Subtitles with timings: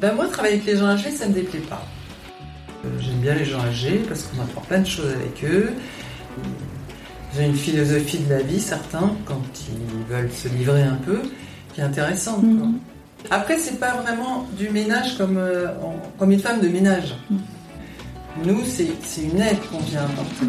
[0.00, 1.84] Ben moi, travailler avec les gens âgés, ça ne me déplaît pas.
[3.00, 5.72] J'aime bien les gens âgés parce qu'on apprend plein de choses avec eux.
[7.34, 11.20] Ils ont une philosophie de la vie, certains, quand ils veulent se livrer un peu,
[11.74, 12.40] qui est intéressante.
[12.40, 12.66] quoi.
[12.66, 12.78] Mhm.
[13.30, 15.66] Après, c'est pas vraiment du ménage comme, euh,
[16.18, 17.14] comme une femme de ménage.
[18.42, 20.46] Nous, c'est c'est une aide qu'on vient apporter.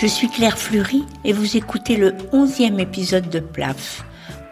[0.00, 4.02] Je suis Claire Fleury et vous écoutez le 11e épisode de PLAF.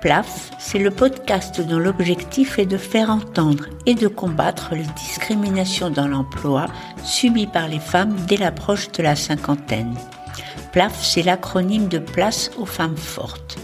[0.02, 5.89] PLAF, c'est le podcast dont l'objectif est de faire entendre et de combattre les discriminations
[5.89, 6.66] dans l'emploi
[7.03, 9.95] subies par les femmes dès l'approche de la cinquantaine.
[10.73, 13.56] PLAF, c'est l'acronyme de Place aux femmes fortes.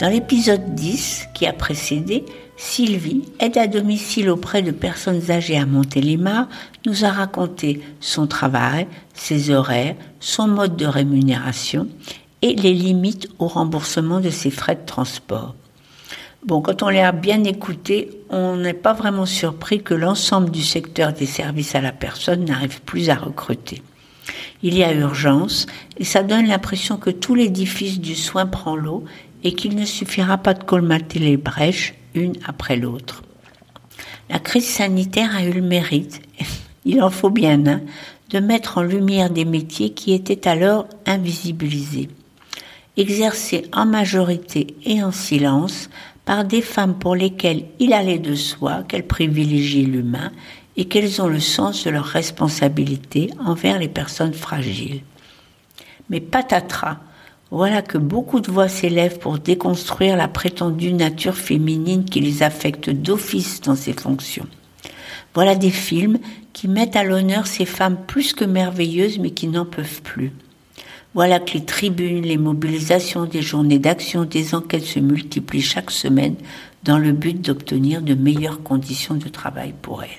[0.00, 2.24] Dans l'épisode 10 qui a précédé,
[2.56, 6.48] Sylvie, aide à domicile auprès de personnes âgées à Montélimar,
[6.86, 11.86] nous a raconté son travail, ses horaires, son mode de rémunération
[12.40, 15.54] et les limites au remboursement de ses frais de transport.
[16.46, 21.12] Bon, quand on l'a bien écouté, on n'est pas vraiment surpris que l'ensemble du secteur
[21.12, 23.82] des services à la personne n'arrive plus à recruter.
[24.62, 25.66] Il y a urgence
[25.98, 29.04] et ça donne l'impression que tout l'édifice du soin prend l'eau
[29.44, 33.22] et qu'il ne suffira pas de colmater les brèches une après l'autre.
[34.28, 36.20] La crise sanitaire a eu le mérite,
[36.84, 37.80] il en faut bien un,
[38.30, 42.08] de mettre en lumière des métiers qui étaient alors invisibilisés,
[42.96, 45.88] exercés en majorité et en silence
[46.24, 50.32] par des femmes pour lesquelles il allait de soi qu'elles privilégient l'humain
[50.76, 55.02] et qu'elles ont le sens de leur responsabilité envers les personnes fragiles.
[56.10, 56.98] Mais patatras,
[57.50, 62.90] voilà que beaucoup de voix s'élèvent pour déconstruire la prétendue nature féminine qui les affecte
[62.90, 64.48] d'office dans ces fonctions.
[65.34, 66.18] Voilà des films
[66.52, 70.32] qui mettent à l'honneur ces femmes plus que merveilleuses mais qui n'en peuvent plus.
[71.14, 76.34] Voilà que les tribunes, les mobilisations, des journées d'action, des enquêtes se multiplient chaque semaine
[76.82, 80.10] dans le but d'obtenir de meilleures conditions de travail pour elles.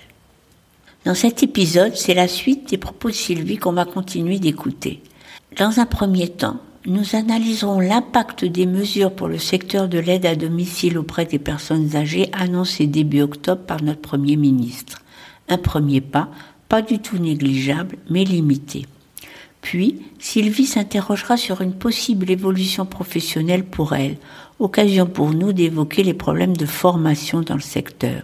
[1.05, 5.01] Dans cet épisode, c'est la suite des propos de Sylvie qu'on va continuer d'écouter.
[5.57, 10.37] Dans un premier temps, nous analyserons l'impact des mesures pour le secteur de l'aide à
[10.37, 15.01] domicile auprès des personnes âgées annoncées début octobre par notre Premier ministre.
[15.49, 16.29] Un premier pas,
[16.69, 18.85] pas du tout négligeable, mais limité.
[19.59, 24.15] Puis, Sylvie s'interrogera sur une possible évolution professionnelle pour elle,
[24.59, 28.21] occasion pour nous d'évoquer les problèmes de formation dans le secteur.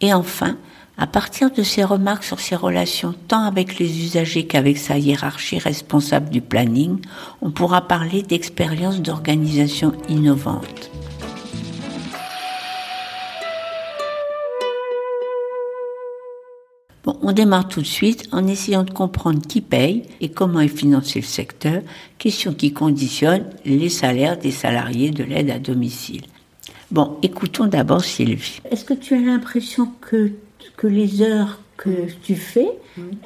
[0.00, 0.56] Et enfin,
[0.98, 5.58] à partir de ses remarques sur ses relations tant avec les usagers qu'avec sa hiérarchie
[5.58, 6.98] responsable du planning,
[7.40, 10.90] on pourra parler d'expériences d'organisation innovantes.
[17.04, 20.68] Bon, on démarre tout de suite en essayant de comprendre qui paye et comment est
[20.68, 21.80] financé le secteur,
[22.18, 26.22] question qui conditionne les salaires des salariés de l'aide à domicile.
[26.90, 28.60] Bon, écoutons d'abord Sylvie.
[28.70, 30.32] Est-ce que tu as l'impression que,
[30.76, 32.68] que les heures que tu fais,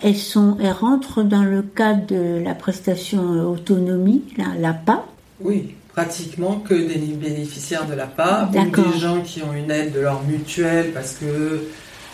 [0.03, 5.05] elles, sont, elles rentrent dans le cadre de la prestation autonomie, la, la PA
[5.41, 8.53] Oui, pratiquement que des bénéficiaires de la PA ou
[8.93, 11.63] des gens qui ont une aide de leur mutuelle parce que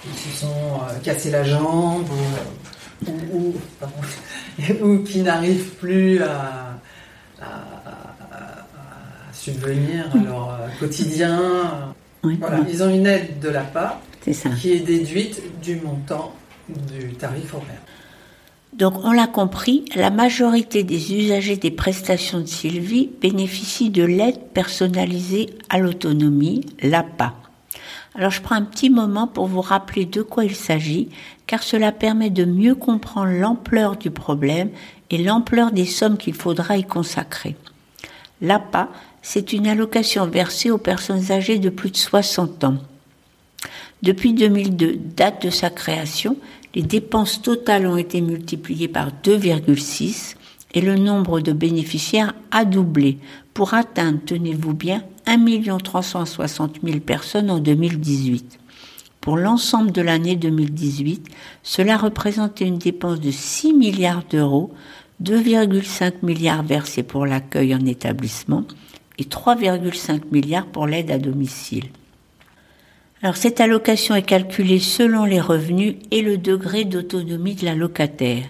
[0.05, 2.07] ils se sont euh, cassés la jambe
[3.07, 3.95] ou, ou- ou- pardon,
[4.85, 6.79] ou qui n'arrivent plus à,
[7.41, 7.49] à- à-
[8.31, 11.95] à subvenir à leur euh, quotidien.
[12.25, 14.51] Oui, Voilà, oui, ils ont une aide de la PA c'est ça.
[14.51, 16.35] qui est déduite du montant
[16.69, 17.81] du tarif horaire.
[18.75, 24.39] Donc, on l'a compris, la majorité des usagers des prestations de Sylvie bénéficient de l'aide
[24.53, 27.35] personnalisée à l'autonomie, l'APA.
[28.15, 31.09] Alors, je prends un petit moment pour vous rappeler de quoi il s'agit,
[31.47, 34.71] car cela permet de mieux comprendre l'ampleur du problème
[35.11, 37.57] et l'ampleur des sommes qu'il faudra y consacrer.
[38.43, 38.91] L'APA,
[39.23, 42.79] c'est une allocation versée aux personnes âgées de plus de 60 ans.
[44.03, 46.37] Depuis 2002, date de sa création,
[46.75, 50.37] les dépenses totales ont été multipliées par 2,6
[50.75, 53.19] et le nombre de bénéficiaires a doublé
[53.55, 58.61] pour atteindre, tenez-vous bien, 1 360 000 personnes en 2018.
[59.21, 61.27] Pour l'ensemble de l'année 2018,
[61.65, 64.73] cela représentait une dépense de 6 milliards d'euros,
[65.23, 68.65] 2,5 milliards versés pour l'accueil en établissement
[69.19, 71.87] et 3,5 milliards pour l'aide à domicile.
[73.21, 78.45] Alors cette allocation est calculée selon les revenus et le degré d'autonomie de la locataire.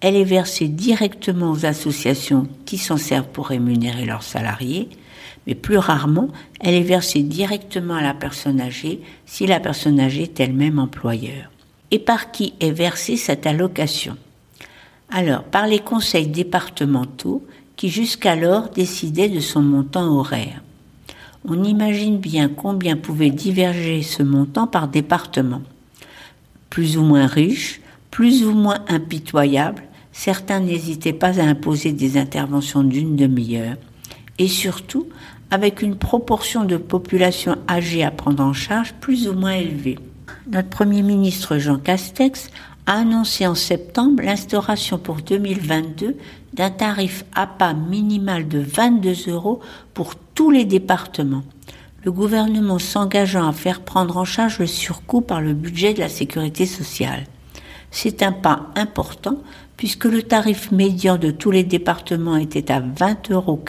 [0.00, 4.88] Elle est versée directement aux associations qui s'en servent pour rémunérer leurs salariés,
[5.46, 6.28] mais plus rarement,
[6.60, 11.50] elle est versée directement à la personne âgée si la personne âgée est elle-même employeur.
[11.90, 14.16] Et par qui est versée cette allocation?
[15.10, 17.44] Alors, par les conseils départementaux
[17.76, 20.62] qui jusqu'alors décidaient de son montant horaire.
[21.48, 25.62] On imagine bien combien pouvait diverger ce montant par département.
[26.70, 27.80] Plus ou moins riche,
[28.10, 33.76] plus ou moins impitoyable, certains n'hésitaient pas à imposer des interventions d'une demi-heure,
[34.38, 35.08] et surtout
[35.50, 39.98] avec une proportion de population âgée à prendre en charge plus ou moins élevée.
[40.50, 42.50] Notre Premier ministre Jean Castex
[42.86, 46.16] a annoncé en septembre l'instauration pour 2022
[46.52, 49.60] d'un tarif APA minimal de 22 euros
[49.94, 51.44] pour tous les départements,
[52.04, 56.08] le gouvernement s'engageant à faire prendre en charge le surcoût par le budget de la
[56.08, 57.26] sécurité sociale.
[57.90, 59.38] C'est un pas important
[59.76, 63.62] puisque le tarif médian de tous les départements était à 20,45 euros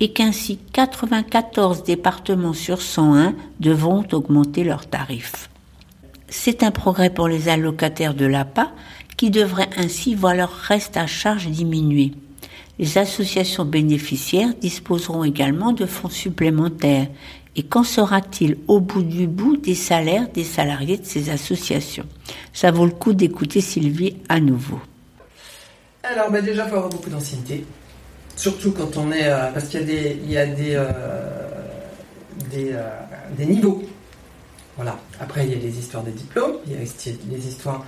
[0.00, 5.50] et qu'ainsi 94 départements sur 101 devront augmenter leurs tarifs.
[6.28, 8.70] C'est un progrès pour les allocataires de l'APA
[9.18, 12.12] qui devraient ainsi voir leur reste à charge diminuer.
[12.78, 17.08] Les associations bénéficiaires disposeront également de fonds supplémentaires.
[17.56, 22.06] Et qu'en sera-t-il au bout du bout des salaires des salariés de ces associations?
[22.52, 24.78] Ça vaut le coup d'écouter Sylvie à nouveau.
[26.04, 27.64] Alors bah déjà, il faut avoir beaucoup d'ancienneté.
[28.36, 29.26] Surtout quand on est...
[29.26, 30.92] Euh, parce qu'il y a des, il y a des, euh,
[32.52, 32.88] des, euh,
[33.36, 33.82] des, niveaux.
[34.76, 34.96] Voilà.
[35.18, 36.58] Après, il y a les histoires des diplômes.
[36.64, 37.84] Il y a les histoires...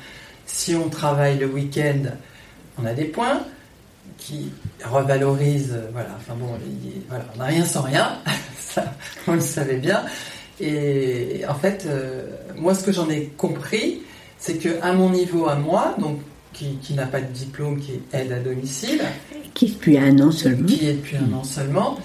[0.52, 2.02] Si on travaille le week-end,
[2.78, 3.40] on a des points
[4.18, 4.50] qui
[4.84, 5.80] revalorisent...
[5.92, 6.10] Voilà.
[6.16, 6.48] Enfin bon,
[7.08, 8.18] voilà, on n'a rien sans rien.
[8.58, 8.94] Ça,
[9.26, 10.04] on le savait bien.
[10.60, 11.88] Et en fait,
[12.56, 14.02] moi, ce que j'en ai compris,
[14.38, 16.20] c'est que à mon niveau, à moi, donc
[16.52, 19.02] qui, n'a pas de diplôme, qui est aide à domicile.
[19.54, 20.66] Qui est depuis un an seulement.
[20.66, 21.98] Qui est depuis un an seulement.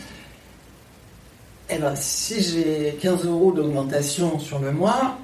[1.70, 5.18] Eh ben, si j'ai 15 euros d'augmentation sur le mois,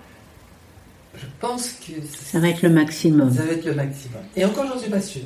[1.16, 1.94] je pense que.
[2.24, 3.34] Ça va être le maximum.
[3.34, 4.22] Ça va être le maximum.
[4.36, 5.24] Et encore, j'en suis pas sûre.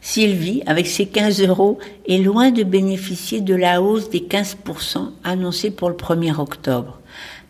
[0.00, 5.70] Sylvie, avec ses 15 euros, est loin de bénéficier de la hausse des 15% annoncée
[5.70, 7.00] pour le 1er octobre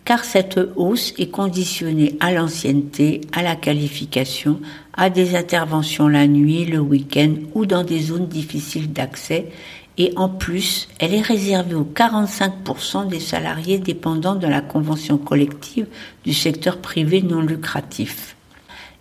[0.04, 4.60] car cette hausse est conditionnée à l'ancienneté, à la qualification,
[4.92, 9.46] à des interventions la nuit, le week-end ou dans des zones difficiles d'accès
[9.96, 15.86] et en plus, elle est réservée aux 45% des salariés dépendants de la convention collective
[16.24, 18.36] du secteur privé non lucratif.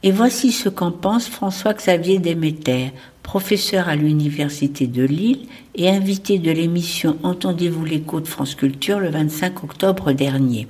[0.03, 2.91] Et voici ce qu'en pense François-Xavier Demeter,
[3.23, 9.09] professeur à l'Université de Lille et invité de l'émission Entendez-vous l'écho de France Culture le
[9.09, 10.67] 25 octobre dernier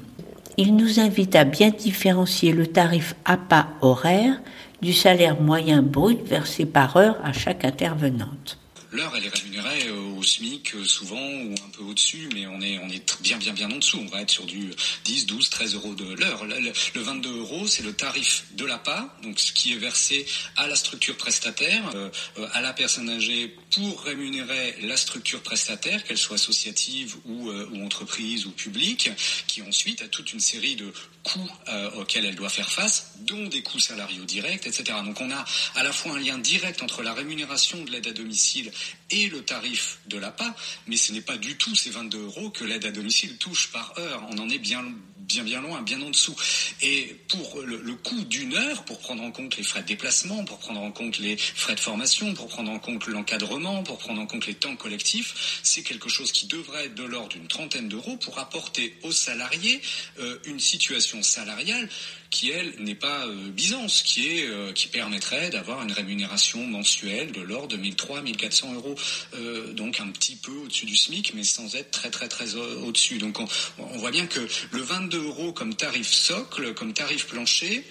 [0.57, 4.39] il nous invite à bien différencier le tarif APA horaire
[4.81, 8.59] du salaire moyen brut versé par heure à chaque intervenante.
[8.93, 12.61] L'heure, elle est rémunérée euh, au SMIC euh, souvent ou un peu au-dessus, mais on
[12.61, 13.97] est, on est bien, bien, bien en dessous.
[13.99, 14.69] On va être sur du
[15.05, 16.45] 10, 12, 13 euros de l'heure.
[16.45, 20.75] Le, 22 euros, c'est le tarif de l'APA, donc ce qui est versé à la
[20.75, 22.11] structure prestataire, euh,
[22.53, 27.49] à la personne âgée pour rémunérer la structure prestataire, qu'elle soit associative ou
[27.83, 29.09] entreprise ou publique,
[29.47, 30.93] qui ensuite a toute une série de
[31.23, 31.49] coûts
[31.95, 34.99] auxquels elle doit faire face, dont des coûts salariaux directs, etc.
[35.03, 35.43] Donc on a
[35.75, 38.71] à la fois un lien direct entre la rémunération de l'aide à domicile
[39.09, 40.55] et le tarif de l'APA,
[40.87, 43.93] mais ce n'est pas du tout ces 22 euros que l'aide à domicile touche par
[43.97, 44.25] heure.
[44.31, 44.83] On en est bien
[45.23, 46.35] bien bien loin, bien en dessous.
[46.81, 50.59] Et pour le, coût d'une heure, pour prendre en compte les frais de déplacement, pour
[50.59, 54.25] prendre en compte les frais de formation, pour prendre en compte l'encadrement, pour prendre en
[54.25, 58.17] compte les temps collectifs, c'est quelque chose qui devrait être de l'ordre d'une trentaine d'euros
[58.17, 59.81] pour apporter aux salariés
[60.19, 61.89] euh, une situation salariale
[62.33, 67.31] qui elle n'est pas euh, Byzance, qui est euh, qui permettrait d'avoir une rémunération mensuelle
[67.31, 68.95] de l'ordre de 1300-1400 euros,
[69.35, 73.19] euh, donc un petit peu au-dessus du SMIC, mais sans être très très très au-dessus.
[73.19, 73.47] Donc on,
[73.77, 74.39] on voit bien que
[74.71, 77.85] le 22 euros comme tarif socle, comme tarif plancher,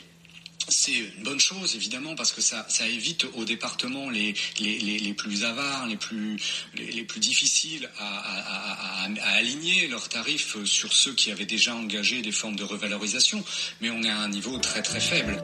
[0.69, 4.35] c'est une bonne chose évidemment parce que ça, évite aux départements les,
[5.16, 6.37] plus avares, les plus,
[6.75, 12.57] les, plus difficiles à, aligner leurs tarifs sur ceux qui avaient déjà engagé des formes
[12.57, 13.45] de revalorisation,
[13.81, 15.42] mais on est à un niveau très très faible.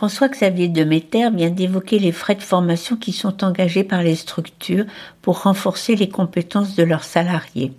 [0.00, 4.86] François-Xavier Demeter vient d'évoquer les frais de formation qui sont engagés par les structures
[5.20, 7.72] pour renforcer les compétences de leurs salariés.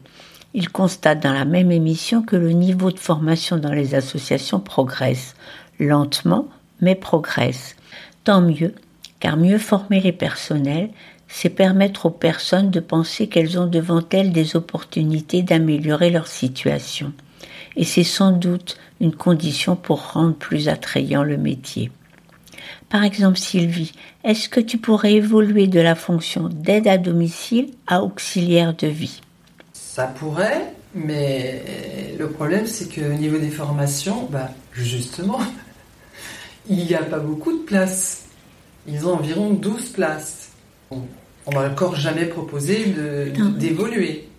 [0.54, 5.36] Il constate dans la même émission que le niveau de formation dans les associations progresse,
[5.80, 6.48] lentement,
[6.82, 7.76] mais progresse.
[8.26, 8.74] Tant mieux,
[9.20, 10.90] car mieux former les personnels,
[11.30, 17.14] c'est permettre aux personnes de penser qu'elles ont devant elles des opportunités d'améliorer leur situation.
[17.78, 21.92] Et c'est sans doute une condition pour rendre plus attrayant le métier.
[22.90, 23.94] Par exemple, Sylvie,
[24.26, 29.22] est-ce que tu pourrais évoluer de la fonction d'aide à domicile à auxiliaire de vie?
[29.94, 35.42] Ça pourrait, Mais le problème, c'est qu'au niveau des formations, bah, justement,
[36.70, 38.24] il n'y a pas beaucoup de places.
[38.88, 40.52] Ils ont environ 12 places.
[40.92, 42.96] On n'a encore jamais proposé
[43.58, 44.30] d'évoluer.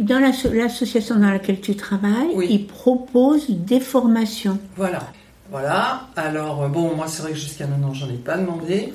[0.00, 4.58] Dans l'association dans laquelle tu travailles, ils proposent des formations.
[4.74, 5.12] Voilà.
[5.52, 6.08] Voilà.
[6.16, 8.92] Alors, bon, moi, c'est vrai que jusqu'à maintenant, j'en ai pas demandé.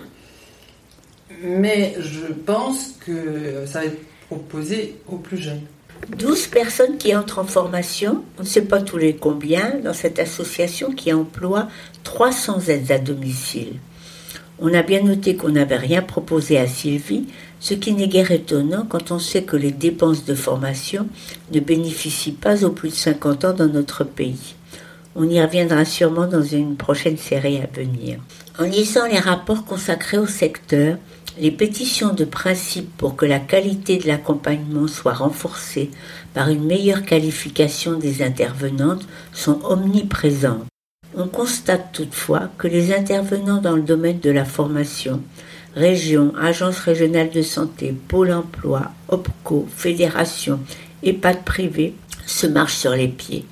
[1.42, 5.62] Mais je pense que ça va être proposé aux plus jeunes.
[6.10, 10.20] 12 personnes qui entrent en formation, on ne sait pas tous les combien, dans cette
[10.20, 11.68] association qui emploie
[12.04, 13.74] 300 aides à domicile.
[14.60, 17.26] On a bien noté qu'on n'avait rien proposé à Sylvie,
[17.60, 21.08] ce qui n'est guère étonnant quand on sait que les dépenses de formation
[21.52, 24.56] ne bénéficient pas aux plus de 50 ans dans notre pays.
[25.16, 28.20] On y reviendra sûrement dans une prochaine série à venir.
[28.60, 30.98] En lisant les rapports consacrés au secteur,
[31.40, 35.90] les pétitions de principe pour que la qualité de l'accompagnement soit renforcée
[36.34, 40.66] par une meilleure qualification des intervenantes sont omniprésentes.
[41.16, 45.22] On constate toutefois que les intervenants dans le domaine de la formation,
[45.76, 50.60] régions, agences régionales de santé, pôle emploi, OPCO, fédérations,
[51.04, 51.96] EHPAD privés,
[52.26, 53.46] se marchent sur les pieds.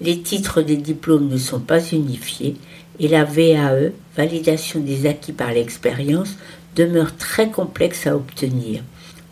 [0.00, 2.56] Les titres des diplômes ne sont pas unifiés
[2.98, 6.36] et la VAE, validation des acquis par l'expérience,
[6.76, 8.82] demeure très complexe à obtenir.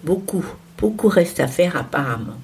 [0.05, 0.45] Beaucoup,
[0.79, 2.39] beaucoup reste à faire apparemment.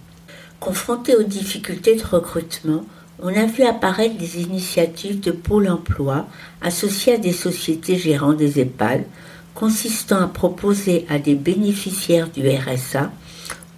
[0.61, 2.85] Confronté aux difficultés de recrutement,
[3.23, 6.27] on a vu apparaître des initiatives de pôle emploi
[6.61, 9.05] associées à des sociétés gérant des EHPAD,
[9.55, 13.11] consistant à proposer à des bénéficiaires du RSA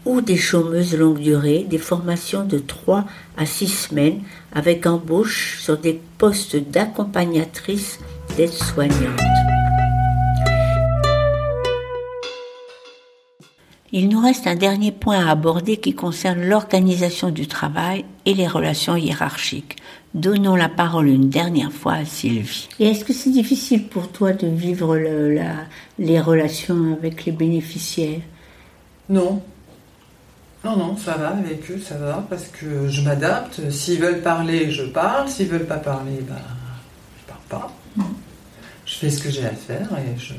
[0.05, 3.05] ou des chômeuses longue durée des formations de 3
[3.37, 4.23] à 6 semaines
[4.53, 8.01] avec embauche sur des postes d'accompagnatrices
[8.37, 9.48] d'aide-soignantes.
[13.91, 18.47] Il nous reste un dernier point à aborder qui concerne l'organisation du travail et les
[18.47, 19.77] relations hiérarchiques.
[20.13, 22.69] Donnons la parole une dernière fois à Sylvie.
[22.81, 24.95] Et est-ce que c'est difficile pour toi de vivre
[25.99, 28.21] les relations avec les bénéficiaires?
[29.09, 29.43] Non.
[30.65, 33.71] Non, non, ça va avec eux, ça va, parce que je m'adapte.
[33.71, 35.31] S'ils veulent parler, je parle.
[35.31, 36.37] S'ils veulent pas parler, ben,
[37.21, 37.73] je parle pas.
[37.97, 38.03] Mm.
[38.85, 40.35] Je fais ce que j'ai à faire et je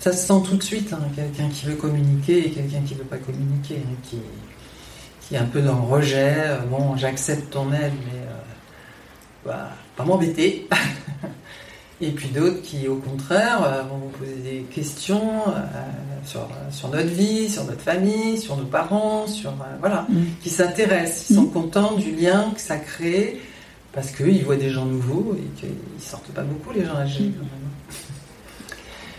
[0.00, 2.98] ça se sent tout de suite, hein, quelqu'un qui veut communiquer et quelqu'un qui ne
[2.98, 4.18] veut pas communiquer, hein, qui,
[5.20, 6.34] qui, est un peu dans le rejet.
[6.36, 10.68] Euh, bon, j'accepte ton aide, mais euh, bah, pas m'embêter.
[12.00, 15.44] et puis d'autres qui, au contraire, euh, vont vous poser des questions
[16.24, 20.24] sur, sur, notre vie, sur notre famille, sur nos parents, sur voilà, mm.
[20.42, 21.52] qui s'intéressent, ils sont mm.
[21.52, 23.40] contents du lien que ça crée
[23.96, 27.32] parce qu'ils voient des gens nouveaux et qu'ils sortent pas beaucoup les gens âgés.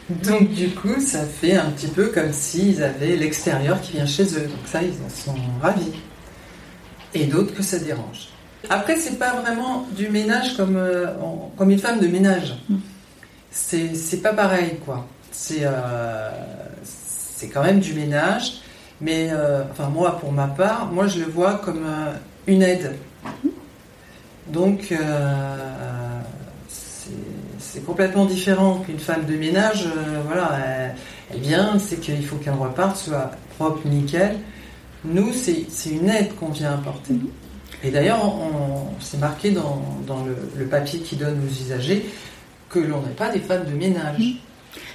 [0.09, 4.23] Donc du coup, ça fait un petit peu comme s'ils avaient l'extérieur qui vient chez
[4.23, 4.47] eux.
[4.47, 5.91] Donc ça, ils en sont ravis.
[7.13, 8.29] Et d'autres que ça dérange.
[8.69, 11.07] Après, c'est pas vraiment du ménage comme, euh,
[11.57, 12.55] comme une femme de ménage.
[13.51, 15.07] C'est pas pareil, quoi.
[15.31, 16.29] C'est euh,
[17.53, 18.61] quand même du ménage.
[18.99, 21.85] Mais euh, enfin, moi, pour ma part, moi, je le vois comme
[22.45, 22.93] une aide.
[24.47, 24.93] Donc,
[27.67, 29.85] c'est complètement différent qu'une femme de ménage.
[29.85, 30.57] Euh, voilà,
[31.31, 34.37] elle, vient, c'est qu'il faut qu'un repart soit propre, nickel.
[35.05, 37.13] Nous, c'est une aide qu'on vient apporter.
[37.13, 37.27] Mhm.
[37.83, 39.81] Et d'ailleurs, on, c'est marqué dans,
[40.57, 42.05] le, papier qui donne aux usagers
[42.69, 44.19] que l'on n'est pas des femmes de ménage.
[44.19, 44.35] Mhm.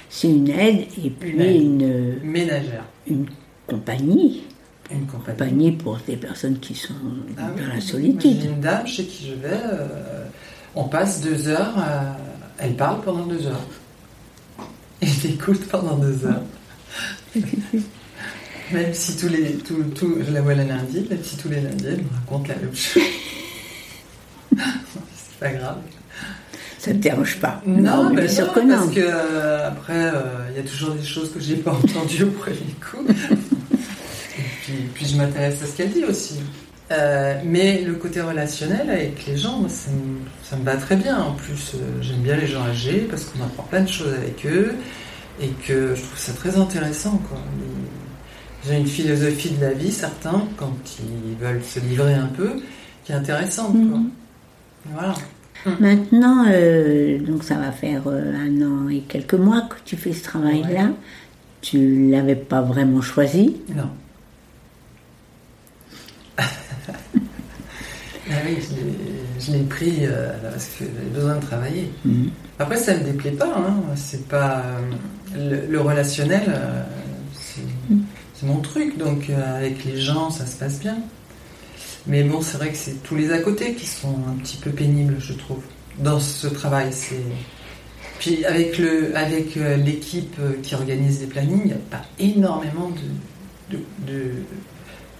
[0.09, 2.85] C'est une aide et puis une, ménagère.
[3.07, 3.25] Une
[3.67, 4.43] compagnie.
[4.91, 5.71] Une compagnie.
[5.71, 6.93] pour des personnes qui sont
[7.37, 8.37] ah dans la solitude.
[8.41, 10.25] J'ai une dame chez qui je vais, euh,
[10.75, 12.17] on passe deux heures à
[12.57, 13.65] elle parle pendant deux heures.
[15.01, 16.43] Et j'écoute pendant deux heures.
[18.71, 19.55] même si tous les.
[19.57, 22.47] Tout, tout, je la vois le lundi, même si tous les lundis, elle me raconte
[22.47, 23.03] la même chose.
[24.57, 25.77] C'est pas grave.
[26.77, 28.75] Ça ne te dérange pas Non, mais bien sûr que non.
[28.75, 32.23] Parce que euh, après, euh, il y a toujours des choses que j'ai pas entendues
[32.23, 33.05] au premier coup.
[33.09, 36.39] et puis, puis je m'intéresse à ce qu'elle dit aussi.
[36.93, 41.17] Euh, mais le côté relationnel avec les gens, ça, me, va très bien.
[41.17, 44.45] En plus, euh, j'aime bien les gens âgés parce qu'on apprend plein de choses avec
[44.45, 44.75] eux
[45.41, 47.19] et que je trouve ça très intéressant.
[48.65, 52.51] J'ai une philosophie de la vie, certains, quand ils veulent se livrer un peu,
[53.03, 53.73] qui est intéressante.
[53.73, 54.09] Mhm.
[54.93, 55.15] Voilà.
[55.79, 60.23] Maintenant, euh, donc ça va faire un an et quelques mois que tu fais ce
[60.23, 60.89] travail-là.
[61.61, 63.55] Tu l'avais pas vraiment choisi.
[63.73, 63.89] Non.
[68.29, 68.57] Ah oui,
[69.39, 71.91] je l'ai pris euh, parce que j'avais besoin de travailler.
[72.05, 72.29] Mhm.
[72.59, 73.53] Après, ça ne me déplaît pas.
[73.57, 73.81] Hein.
[73.95, 74.63] C'est pas
[75.35, 76.83] euh, le, relationnel, euh,
[77.89, 78.03] mhm.
[78.33, 78.97] c'est mon truc.
[78.97, 80.97] Donc, avec les gens, ça se passe bien.
[82.07, 84.71] Mais bon, c'est vrai que c'est tous les à côté qui sont un petit peu
[84.71, 85.63] pénibles, je trouve,
[85.99, 86.91] dans ce travail.
[86.91, 87.21] C'est
[88.19, 92.89] puis avec le avec l'équipe qui organise les plannings, il n'y a pas énormément
[93.69, 94.31] de, de,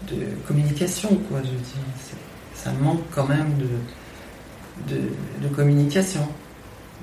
[0.10, 1.40] de, communication, quoi.
[1.44, 4.96] Je veux dire, ça manque quand même de,
[5.42, 6.28] de, communication.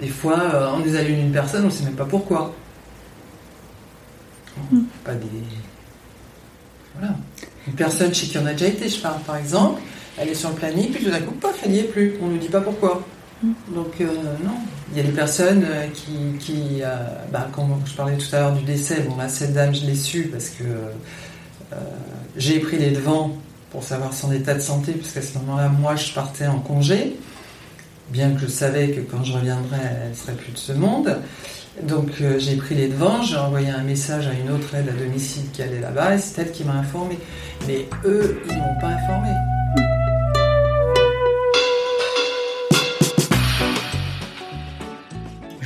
[0.01, 2.55] Des fois, euh, on désallume une personne, on ne sait même pas pourquoi.
[4.71, 4.83] Hmm.
[5.05, 5.27] Pas des.
[6.99, 7.15] Voilà.
[7.67, 9.81] Une personne chez qui on a déjà été, je parle par exemple,
[10.19, 12.15] elle est sur le planning, puis tout d'un coup, paf, elle n'y est plus.
[12.21, 13.03] On ne nous dit pas pourquoi.
[13.43, 13.53] Hmm.
[13.75, 14.07] Donc, euh,
[14.45, 14.55] non.
[14.93, 16.39] Il y a des personnes euh, qui.
[16.41, 16.83] qui
[17.31, 19.95] bah, quand je parlais tout à l'heure du décès, bon, là, cette dame, je l'ai
[19.95, 20.65] su parce que
[22.37, 23.37] j'ai pris les devants
[23.71, 27.17] pour savoir son état de santé, puisqu'à ce moment-là, moi, je partais en congé,
[28.11, 31.19] bien que je savais que quand je reviendrais, elle serait plus de ce monde.
[31.85, 34.93] Donc euh, j'ai pris les devants, j'ai envoyé un message à une autre aide à
[34.93, 37.19] domicile qui allait là-bas, et c'est elle qui m'a informé.
[37.67, 39.31] Mais eux, ils m'ont pas informé.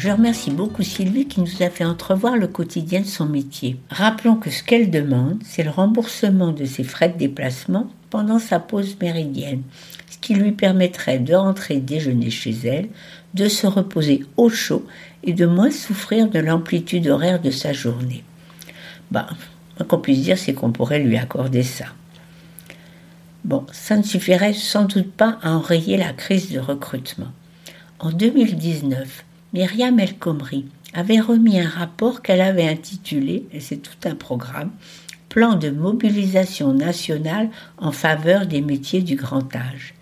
[0.05, 3.79] Je remercie beaucoup Sylvie qui nous a fait entrevoir le quotidien de son métier.
[3.89, 8.61] Rappelons que ce qu'elle demande, c'est le remboursement de ses frais de déplacement pendant sa
[8.61, 9.63] pause méridienne,
[10.11, 12.91] ce qui lui permettrait de rentrer déjeuner chez elle,
[13.33, 14.85] de se reposer au chaud
[15.23, 18.25] et de moins souffrir de l'amplitude horaire de sa journée.
[19.11, 19.29] Bah,
[19.89, 21.87] qu'on puisse dire, c'est qu'on pourrait lui accorder ça.
[23.43, 27.33] Bon, ça ne suffirait sans doute pas à enrayer la crise de recrutement.
[28.01, 34.09] En 2019, Myriam El Khomri avait remis un rapport qu'elle avait intitulé, et c'est tout
[34.09, 34.73] un programme,
[35.29, 39.95] Plan de mobilisation nationale en faveur des métiers du grand âge.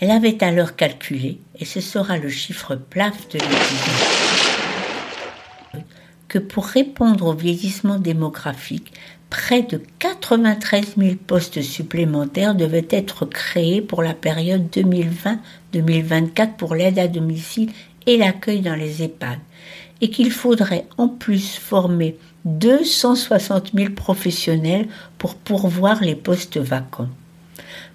[0.00, 3.58] Elle avait alors calculé, et ce sera le chiffre plaf de l'épisode,
[6.28, 8.94] que pour répondre au vieillissement démographique,
[9.28, 14.68] près de 93 000 postes supplémentaires devaient être créés pour la période
[15.74, 17.70] 2020-2024 pour l'aide à domicile
[18.08, 19.38] et l'accueil dans les EHPAD,
[20.00, 22.16] et qu'il faudrait en plus former
[22.46, 27.10] 260 000 professionnels pour pourvoir les postes vacants.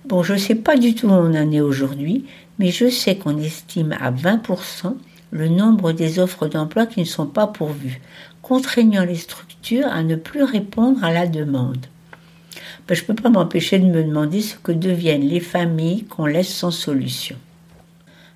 [0.05, 2.25] Bon, je ne sais pas du tout où on en est aujourd'hui,
[2.59, 4.95] mais je sais qu'on estime à 20%
[5.31, 7.99] le nombre des offres d'emploi qui ne sont pas pourvues,
[8.43, 11.87] contraignant les structures à ne plus répondre à la demande.
[12.87, 16.27] Ben, je ne peux pas m'empêcher de me demander ce que deviennent les familles qu'on
[16.27, 17.37] laisse sans solution.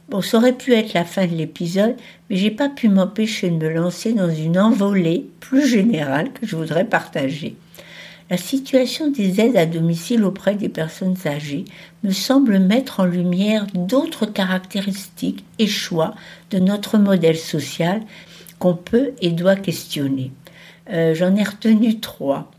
[0.09, 1.97] Bon, ça aurait pu être la fin de l'épisode,
[2.29, 6.55] mais j'ai pas pu m'empêcher de me lancer dans une envolée plus générale que je
[6.55, 7.57] voudrais partager.
[8.29, 11.65] La situation des aides à domicile auprès des personnes âgées
[12.03, 16.15] me semble mettre en lumière d'autres caractéristiques et choix
[16.51, 18.01] de notre modèle social
[18.59, 20.31] qu'on peut et doit questionner.
[20.89, 22.49] Euh, j'en ai retenu trois.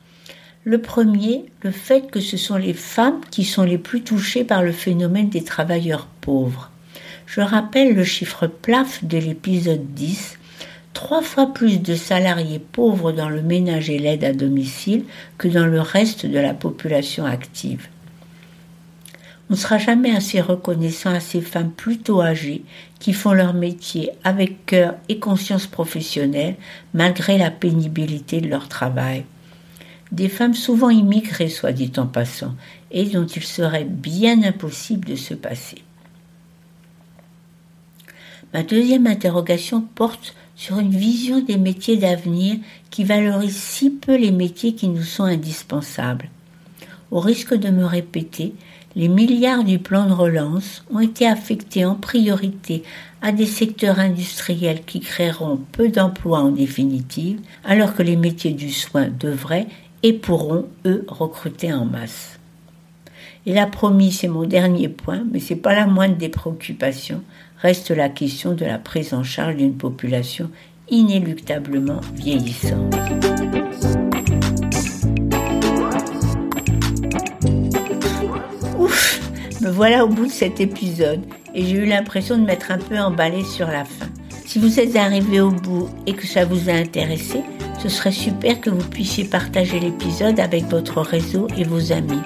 [0.65, 4.63] Le premier, le fait que ce sont les femmes qui sont les plus touchées par
[4.63, 6.68] le phénomène des travailleurs pauvres.
[7.31, 10.39] Je rappelle le chiffre plaf de l'épisode 10,
[10.95, 15.05] trois fois plus de salariés pauvres dans le ménage et l'aide à domicile
[15.37, 17.87] que dans le reste de la population active.
[19.51, 22.63] On ne sera jamais assez reconnaissant à ces femmes plutôt âgées
[22.99, 26.57] qui font leur métier avec cœur et conscience professionnelle
[26.95, 29.27] malgré la pénibilité de leur travail.
[30.13, 32.55] Des femmes souvent immigrées, soit dit en passant,
[32.91, 35.83] et dont il serait bien impossible de se passer.
[38.55, 42.57] Ma deuxième interrogation porte sur une vision des métiers d'avenir
[42.91, 46.31] qui valorise si peu les métiers qui nous sont indispensables.
[47.11, 48.55] Au risque de me répéter,
[48.97, 52.83] les milliards du plan de relance ont été affectés en priorité
[53.23, 58.71] à des secteurs industriels qui créeront peu d'emplois en définitive, alors que les métiers du
[58.71, 59.69] soin devraient
[60.03, 62.39] et pourront, eux, recruter en masse.
[63.47, 67.23] Et la promis, c'est mon dernier point, mais c'est pas la moindre des préoccupations,
[67.61, 70.51] reste la question de la prise en charge d'une population
[70.91, 72.95] inéluctablement vieillissante.
[78.79, 79.21] Ouf,
[79.61, 81.21] me voilà au bout de cet épisode
[81.55, 84.07] et j'ai eu l'impression de m'être un peu emballée sur la fin.
[84.47, 87.43] Si vous êtes arrivé au bout et que ça vous a intéressé,
[87.83, 92.23] ce serait super que vous puissiez partager l'épisode avec votre réseau et vos amis.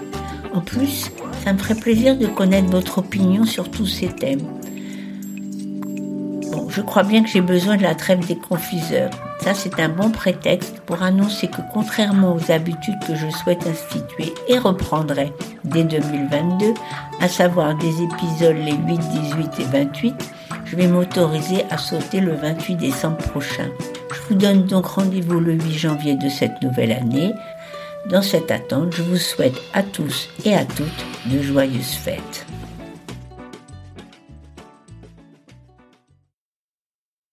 [0.55, 1.11] En plus,
[1.43, 4.47] ça me ferait plaisir de connaître votre opinion sur tous ces thèmes
[6.73, 9.11] je crois bien que j'ai besoin de la trêve des confiseurs.
[9.41, 14.33] Ça, c'est un bon prétexte pour annoncer que contrairement aux habitudes que je souhaite instituer
[14.49, 15.33] et reprendrai
[15.65, 16.73] dès 2022,
[17.21, 20.33] à savoir des épisodes les 8, 18 et 28,
[20.65, 23.69] je vais m'autoriser à sauter le 28 décembre prochain.
[24.15, 27.35] Je vous donne donc rendez-vous le 8 janvier de cette nouvelle année
[28.09, 30.87] Dans cette attente, je vous souhaite à tous et à toutes
[31.27, 32.47] de joyeuses fêtes.